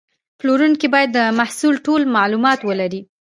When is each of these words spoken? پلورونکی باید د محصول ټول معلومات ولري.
پلورونکی 0.39 0.87
باید 0.93 1.09
د 1.13 1.19
محصول 1.39 1.75
ټول 1.85 2.01
معلومات 2.15 2.59
ولري. 2.69 3.01